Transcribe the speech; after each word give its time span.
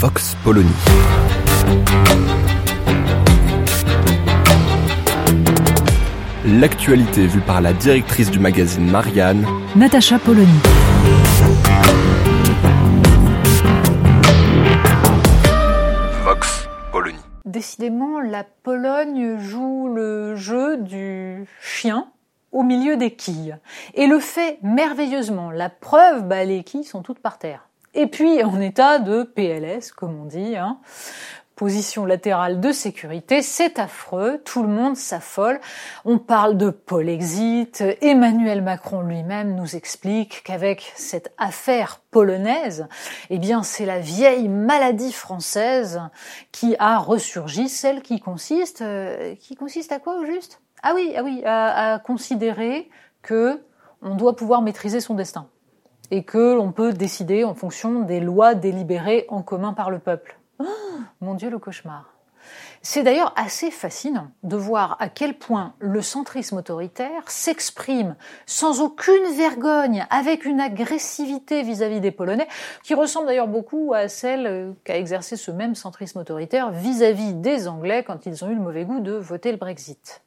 Vox 0.00 0.36
Polony. 0.44 0.70
L'actualité 6.46 7.26
vue 7.26 7.40
par 7.40 7.60
la 7.60 7.72
directrice 7.72 8.30
du 8.30 8.38
magazine 8.38 8.88
Marianne, 8.88 9.44
Natacha 9.74 10.20
Polony. 10.20 10.46
Vox 16.22 16.68
Polony. 16.92 17.18
Décidément, 17.44 18.20
la 18.20 18.44
Pologne 18.44 19.40
joue 19.40 19.92
le 19.92 20.36
jeu 20.36 20.76
du 20.76 21.44
chien 21.60 22.06
au 22.52 22.62
milieu 22.62 22.96
des 22.96 23.10
quilles. 23.10 23.58
Et 23.94 24.06
le 24.06 24.20
fait 24.20 24.60
merveilleusement. 24.62 25.50
La 25.50 25.68
preuve, 25.68 26.22
bah, 26.22 26.44
les 26.44 26.62
quilles 26.62 26.84
sont 26.84 27.02
toutes 27.02 27.18
par 27.18 27.38
terre. 27.38 27.67
Et 27.98 28.06
puis 28.06 28.44
en 28.44 28.60
état 28.60 29.00
de 29.00 29.24
PLS, 29.24 29.90
comme 29.90 30.20
on 30.20 30.24
dit, 30.24 30.54
hein. 30.56 30.78
position 31.56 32.06
latérale 32.06 32.60
de 32.60 32.70
sécurité, 32.70 33.42
c'est 33.42 33.80
affreux, 33.80 34.40
tout 34.44 34.62
le 34.62 34.68
monde 34.68 34.96
s'affole. 34.96 35.58
On 36.04 36.18
parle 36.18 36.56
de 36.56 36.70
Polexit, 36.70 37.82
Emmanuel 38.00 38.62
Macron 38.62 39.00
lui-même 39.00 39.56
nous 39.56 39.74
explique 39.74 40.44
qu'avec 40.44 40.92
cette 40.94 41.34
affaire 41.38 42.00
polonaise, 42.12 42.86
eh 43.30 43.40
bien 43.40 43.64
c'est 43.64 43.84
la 43.84 43.98
vieille 43.98 44.46
maladie 44.46 45.12
française 45.12 46.00
qui 46.52 46.76
a 46.78 46.98
ressurgi, 46.98 47.68
celle 47.68 48.00
qui 48.00 48.20
consiste, 48.20 48.80
euh, 48.80 49.34
qui 49.40 49.56
consiste 49.56 49.90
à 49.90 49.98
quoi 49.98 50.20
au 50.20 50.24
juste? 50.24 50.60
Ah 50.84 50.92
oui, 50.94 51.14
ah 51.16 51.24
oui, 51.24 51.42
à, 51.44 51.94
à 51.94 51.98
considérer 51.98 52.90
que 53.22 53.60
on 54.02 54.14
doit 54.14 54.36
pouvoir 54.36 54.62
maîtriser 54.62 55.00
son 55.00 55.14
destin 55.14 55.48
et 56.10 56.24
que 56.24 56.54
l'on 56.54 56.72
peut 56.72 56.92
décider 56.92 57.44
en 57.44 57.54
fonction 57.54 58.00
des 58.00 58.20
lois 58.20 58.54
délibérées 58.54 59.26
en 59.28 59.42
commun 59.42 59.72
par 59.72 59.90
le 59.90 59.98
peuple. 59.98 60.38
Oh, 60.58 60.64
mon 61.20 61.34
Dieu, 61.34 61.50
le 61.50 61.58
cauchemar. 61.58 62.18
C'est 62.80 63.02
d'ailleurs 63.02 63.32
assez 63.36 63.70
fascinant 63.70 64.28
de 64.42 64.56
voir 64.56 64.96
à 65.00 65.08
quel 65.08 65.34
point 65.34 65.74
le 65.80 66.00
centrisme 66.00 66.58
autoritaire 66.58 67.28
s'exprime 67.28 68.14
sans 68.46 68.80
aucune 68.80 69.34
vergogne, 69.36 70.06
avec 70.10 70.44
une 70.44 70.60
agressivité 70.60 71.62
vis-à-vis 71.62 72.00
des 72.00 72.12
Polonais, 72.12 72.48
qui 72.84 72.94
ressemble 72.94 73.26
d'ailleurs 73.26 73.48
beaucoup 73.48 73.92
à 73.94 74.08
celle 74.08 74.74
qu'a 74.84 74.96
exercé 74.96 75.36
ce 75.36 75.50
même 75.50 75.74
centrisme 75.74 76.20
autoritaire 76.20 76.70
vis-à-vis 76.70 77.34
des 77.34 77.68
Anglais 77.68 78.04
quand 78.06 78.26
ils 78.26 78.44
ont 78.44 78.48
eu 78.48 78.54
le 78.54 78.60
mauvais 78.60 78.84
goût 78.84 79.00
de 79.00 79.12
voter 79.12 79.50
le 79.50 79.58
Brexit. 79.58 80.22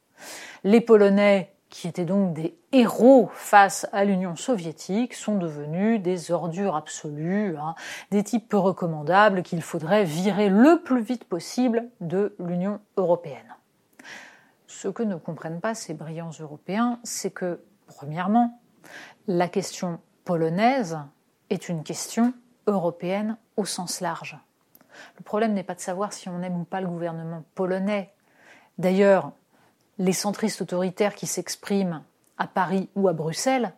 Les 0.62 0.80
Polonais 0.80 1.52
qui 1.72 1.88
étaient 1.88 2.04
donc 2.04 2.34
des 2.34 2.54
héros 2.70 3.30
face 3.32 3.88
à 3.92 4.04
l'Union 4.04 4.36
soviétique, 4.36 5.14
sont 5.14 5.38
devenus 5.38 6.02
des 6.02 6.30
ordures 6.30 6.76
absolues, 6.76 7.56
hein, 7.56 7.74
des 8.10 8.22
types 8.22 8.46
peu 8.46 8.58
recommandables 8.58 9.42
qu'il 9.42 9.62
faudrait 9.62 10.04
virer 10.04 10.50
le 10.50 10.82
plus 10.82 11.00
vite 11.00 11.24
possible 11.24 11.88
de 12.02 12.36
l'Union 12.38 12.78
européenne. 12.98 13.56
Ce 14.66 14.86
que 14.88 15.02
ne 15.02 15.16
comprennent 15.16 15.62
pas 15.62 15.74
ces 15.74 15.94
brillants 15.94 16.30
Européens, 16.38 17.00
c'est 17.04 17.30
que, 17.30 17.62
premièrement, 17.86 18.60
la 19.26 19.48
question 19.48 19.98
polonaise 20.26 20.98
est 21.48 21.70
une 21.70 21.84
question 21.84 22.34
européenne 22.66 23.38
au 23.56 23.64
sens 23.64 24.02
large. 24.02 24.38
Le 25.16 25.24
problème 25.24 25.54
n'est 25.54 25.62
pas 25.62 25.74
de 25.74 25.80
savoir 25.80 26.12
si 26.12 26.28
on 26.28 26.42
aime 26.42 26.60
ou 26.60 26.64
pas 26.64 26.82
le 26.82 26.88
gouvernement 26.88 27.44
polonais. 27.54 28.12
D'ailleurs, 28.76 29.32
les 30.02 30.12
centristes 30.12 30.60
autoritaires 30.60 31.14
qui 31.14 31.28
s'expriment 31.28 32.02
à 32.36 32.48
Paris 32.48 32.88
ou 32.96 33.06
à 33.06 33.12
Bruxelles 33.12 33.72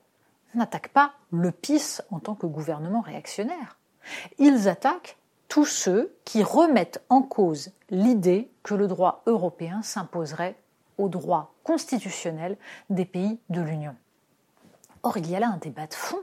n'attaquent 0.55 0.89
pas 0.89 1.13
le 1.31 1.53
PIS 1.53 2.01
en 2.11 2.19
tant 2.19 2.35
que 2.35 2.47
gouvernement 2.47 3.03
réactionnaire. 3.03 3.77
Ils 4.39 4.67
attaquent 4.69 5.19
tous 5.49 5.67
ceux 5.67 6.17
qui 6.25 6.43
remettent 6.43 7.03
en 7.11 7.21
cause 7.21 7.73
l'idée 7.91 8.51
que 8.63 8.75
le 8.75 8.89
droit 8.89 9.23
européen 9.27 9.83
s'imposerait 9.83 10.57
au 10.97 11.11
droit 11.11 11.53
constitutionnel 11.63 12.57
des 12.89 13.05
pays 13.05 13.39
de 13.51 13.61
l'Union. 13.61 13.95
Or, 15.03 15.19
il 15.19 15.31
y 15.31 15.37
a 15.37 15.41
là 15.41 15.49
un 15.49 15.59
débat 15.59 15.87
de 15.87 15.95
fond 15.95 16.23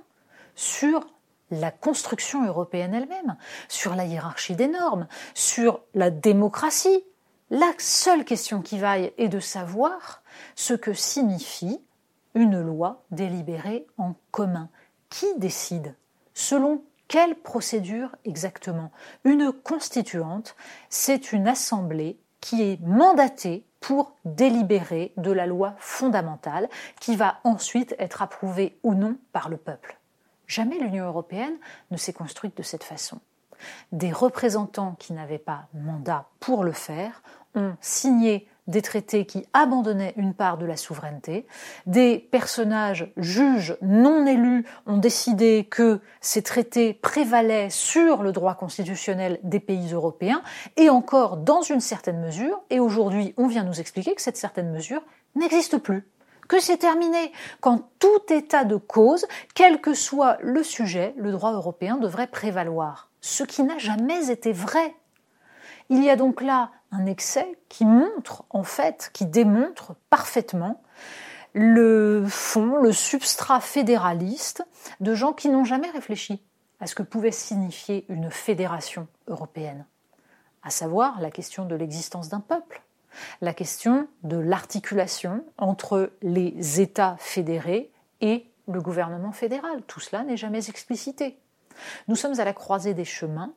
sur 0.56 1.06
la 1.52 1.70
construction 1.70 2.44
européenne 2.44 2.96
elle-même, 2.96 3.38
sur 3.68 3.94
la 3.94 4.06
hiérarchie 4.06 4.56
des 4.56 4.68
normes, 4.68 5.08
sur 5.36 5.82
la 5.94 6.10
démocratie, 6.10 7.04
la 7.52 7.72
seule 7.78 8.26
question 8.26 8.62
qui 8.62 8.80
vaille 8.80 9.14
est 9.18 9.28
de 9.28 9.42
savoir 9.42 10.24
ce 10.56 10.74
que 10.74 10.94
signifie 10.94 11.80
une 12.34 12.62
loi 12.62 13.04
délibérée 13.12 13.86
en 13.98 14.16
commun. 14.32 14.70
Qui 15.10 15.28
décide? 15.38 15.96
Selon 16.34 16.82
quelle 17.10 17.36
procédure 17.36 18.16
exactement? 18.24 18.90
Une 19.26 19.52
constituante, 19.52 20.56
c'est 20.90 21.34
une 21.34 21.48
assemblée 21.48 22.18
qui 22.40 22.64
est 22.64 22.80
mandatée 22.82 23.66
pour 23.82 24.16
délibérer 24.24 25.12
de 25.18 25.32
la 25.32 25.46
loi 25.46 25.76
fondamentale 25.78 26.70
qui 27.02 27.18
va 27.18 27.40
ensuite 27.44 27.96
être 28.00 28.22
approuvée 28.22 28.80
ou 28.84 28.94
non 28.94 29.18
par 29.34 29.50
le 29.50 29.58
peuple. 29.58 30.00
Jamais 30.48 30.80
l'Union 30.80 31.06
européenne 31.06 31.58
ne 31.92 31.98
s'est 31.98 32.14
construite 32.14 32.56
de 32.56 32.64
cette 32.64 32.86
façon. 32.86 33.20
Des 33.92 34.12
représentants 34.12 34.96
qui 34.98 35.14
n'avaient 35.14 35.38
pas 35.38 35.68
mandat 35.74 36.28
pour 36.40 36.64
le 36.64 36.72
faire 36.72 37.22
ont 37.56 37.76
signé 37.82 38.48
des 38.68 38.82
traités 38.82 39.26
qui 39.26 39.46
abandonnaient 39.54 40.14
une 40.18 40.34
part 40.34 40.58
de 40.58 40.66
la 40.66 40.78
souveraineté. 40.78 41.46
Des 41.86 42.18
personnages 42.20 43.12
juges 43.18 43.78
non 43.82 44.26
élus 44.26 44.66
ont 44.86 44.98
décidé 44.98 45.68
que 45.70 46.00
ces 46.22 46.42
traités 46.42 46.94
prévalaient 46.94 47.70
sur 47.70 48.24
le 48.24 48.32
droit 48.32 48.56
constitutionnel 48.56 49.40
des 49.44 49.60
pays 49.60 49.94
européens 49.94 50.42
et 50.78 50.90
encore 50.90 51.38
dans 51.38 51.62
une 51.62 51.82
certaine 51.82 52.22
mesure. 52.22 52.62
Et 52.70 52.80
aujourd'hui, 52.80 53.34
on 53.38 53.48
vient 53.48 53.64
nous 53.64 53.80
expliquer 53.80 54.16
que 54.16 54.22
cette 54.22 54.38
certaine 54.38 54.72
mesure 54.72 55.04
n'existe 55.36 55.78
plus 55.78 56.08
que 56.48 56.60
c'est 56.60 56.78
terminé. 56.78 57.32
Quand 57.62 57.88
tout 58.00 58.34
état 58.34 58.66
de 58.66 58.76
cause, 58.76 59.26
quel 59.56 59.80
que 59.80 59.94
soit 59.94 60.38
le 60.42 60.64
sujet, 60.64 61.14
le 61.16 61.32
droit 61.32 61.54
européen 61.54 61.96
devrait 61.96 62.28
prévaloir. 62.28 63.10
Ce 63.22 63.46
qui 63.46 63.64
n'a 63.64 63.78
jamais 63.78 64.30
été 64.30 64.52
vrai. 64.52 64.94
Il 65.88 66.04
y 66.04 66.10
a 66.10 66.18
donc 66.18 66.42
là 66.42 66.72
un 66.92 67.06
excès 67.06 67.58
qui 67.70 67.86
montre, 67.86 68.44
en 68.50 68.64
fait, 68.64 69.10
qui 69.14 69.26
démontre 69.26 69.96
parfaitement 70.10 70.82
le 71.54 72.26
fond, 72.28 72.78
le 72.78 72.94
substrat 72.94 73.60
fédéraliste 73.60 74.64
de 75.00 75.14
gens 75.14 75.34
qui 75.34 75.50
n'ont 75.50 75.66
jamais 75.66 75.90
réfléchi 75.90 76.42
à 76.80 76.88
ce 76.88 76.96
que 76.96 77.04
pouvait 77.04 77.32
signifier 77.32 78.06
une 78.10 78.32
fédération 78.32 79.08
européenne, 79.28 79.86
à 80.64 80.70
savoir 80.70 81.20
la 81.22 81.32
question 81.32 81.66
de 81.66 81.76
l'existence 81.76 82.30
d'un 82.30 82.40
peuple, 82.40 82.82
la 83.42 83.54
question 83.54 84.08
de 84.24 84.38
l'articulation 84.38 85.44
entre 85.58 86.12
les 86.22 86.82
États 86.82 87.18
fédérés 87.20 87.92
et 88.22 88.50
le 88.68 88.82
gouvernement 88.82 89.32
fédéral. 89.32 89.82
Tout 89.88 90.00
cela 90.00 90.24
n'est 90.24 90.38
jamais 90.38 90.70
explicité. 90.70 91.38
Nous 92.08 92.16
sommes 92.16 92.40
à 92.40 92.46
la 92.46 92.54
croisée 92.54 92.94
des 92.94 93.06
chemins, 93.06 93.54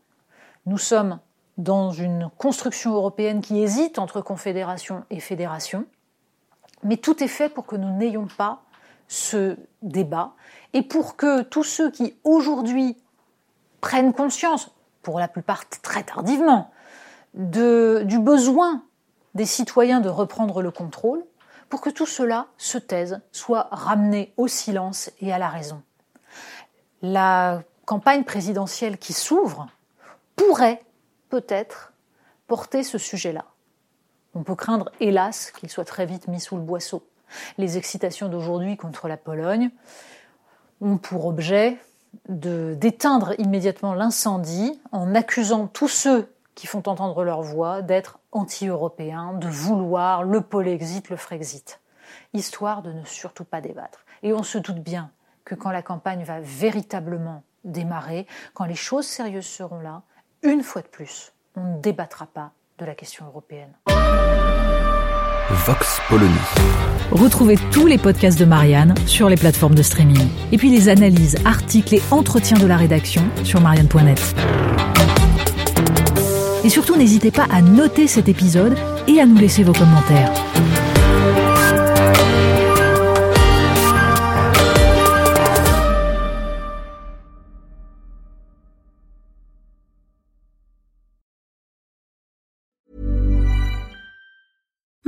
nous 0.67 0.79
sommes 0.79 1.21
dans 1.57 1.91
une 1.91 2.31
construction 2.39 2.95
européenne 2.95 3.41
qui 3.41 3.61
hésite 3.61 3.99
entre 3.99 4.21
confédération 4.21 5.05
et 5.11 5.21
fédération, 5.21 5.87
mais 6.83 6.97
tout 6.97 7.23
est 7.23 7.29
fait 7.29 7.49
pour 7.49 7.67
que 7.67 7.77
nous 7.77 7.97
n'ayons 7.97 8.27
pas 8.27 8.63
ce 9.09 9.57
débat 9.83 10.33
et 10.73 10.83
pour 10.83 11.17
que 11.17 11.43
tous 11.43 11.65
ceux 11.65 11.91
qui 11.91 12.17
aujourd'hui 12.25 12.97
prennent 13.81 14.13
conscience, 14.13 14.71
pour 15.03 15.19
la 15.19 15.29
plupart 15.29 15.69
très 15.69 16.03
tardivement, 16.03 16.71
du 17.35 18.19
besoin 18.19 18.83
des 19.35 19.47
citoyens 19.47 20.01
de 20.01 20.09
reprendre 20.09 20.63
le 20.63 20.71
contrôle, 20.71 21.25
pour 21.69 21.81
que 21.81 21.91
tout 21.91 22.07
cela 22.07 22.47
se 22.57 22.79
taise, 22.79 23.21
soit 23.33 23.69
ramené 23.71 24.33
au 24.37 24.47
silence 24.47 25.11
et 25.21 25.33
à 25.33 25.39
la 25.39 25.49
raison. 25.49 25.83
La 27.03 27.63
campagne 27.85 28.25
présidentielle 28.25 28.97
qui 28.97 29.13
s'ouvre 29.13 29.67
pourrait 30.37 30.83
peut-être 31.35 31.93
porter 32.47 32.85
ce 32.85 32.97
sujet-là. 32.97 33.45
On 34.35 34.45
peut 34.45 34.55
craindre, 34.55 34.93
hélas, 35.01 35.51
qu'il 35.51 35.69
soit 35.69 35.85
très 35.85 36.07
vite 36.07 36.29
mis 36.29 36.39
sous 36.39 36.55
le 36.55 36.63
boisseau. 36.63 37.05
Les 37.59 37.77
excitations 37.77 38.29
d'aujourd'hui 38.29 38.77
contre 38.77 39.09
la 39.09 39.17
Pologne 39.17 39.71
ont 40.81 40.97
pour 40.97 41.27
objet 41.27 41.77
d'éteindre 42.29 43.35
immédiatement 43.41 43.95
l'incendie 43.95 44.81
en 44.93 45.13
accusant 45.17 45.67
tous 45.67 45.89
ceux 45.89 46.33
qui 46.55 46.69
font 46.69 46.85
entendre 46.87 47.25
leur 47.25 47.43
voix 47.43 47.83
d'être 47.83 48.21
anti-européens, 48.31 49.33
de 49.33 49.49
vouloir 49.49 50.23
le 50.23 50.41
polexit, 50.41 51.11
le 51.11 51.17
frexit, 51.17 51.81
histoire 52.33 52.83
de 52.83 52.93
ne 52.93 53.05
surtout 53.05 53.45
pas 53.45 53.61
débattre. 53.61 54.05
Et 54.23 54.33
on 54.33 54.45
se 54.45 54.59
doute 54.59 54.79
bien 54.79 55.11
que 55.45 55.57
quand 55.57 55.73
la 55.73 55.83
campagne 55.83 56.23
va 56.23 56.39
véritablement 56.39 57.43
démarrer, 57.65 58.29
quand 58.53 58.67
les 58.67 58.77
choses 58.77 59.07
sérieuses 59.07 59.47
seront 59.47 59.81
là, 59.81 60.05
une 60.45 60.63
fois 60.63 60.83
de 60.83 60.87
plus, 60.87 61.33
on 61.57 61.77
ne 61.77 61.81
débattra 61.81 62.27
pas 62.27 62.53
de 62.79 62.85
la 62.85 62.95
question 62.95 63.27
européenne. 63.27 63.73
Vox 65.51 66.01
Polony. 66.09 66.33
Retrouvez 67.11 67.57
tous 67.73 67.87
les 67.87 67.99
podcasts 67.99 68.39
de 68.39 68.45
Marianne 68.45 68.95
sur 69.07 69.29
les 69.29 69.37
plateformes 69.37 69.75
de 69.75 69.83
streaming. 69.83 70.29
Et 70.53 70.59
puis 70.59 70.71
les 70.71 70.89
analyses, 70.89 71.37
articles 71.45 71.95
et 71.95 72.03
entretiens 72.11 72.59
de 72.59 72.67
la 72.67 72.77
rédaction 72.77 73.23
sur 73.43 73.61
marianne.net. 73.61 74.21
Et 76.65 76.69
surtout, 76.69 76.97
n'hésitez 76.97 77.31
pas 77.31 77.47
à 77.51 77.61
noter 77.63 78.07
cet 78.07 78.29
épisode 78.29 78.77
et 79.07 79.21
à 79.21 79.27
nous 79.27 79.37
laisser 79.37 79.63
vos 79.63 79.75
commentaires. 79.75 80.33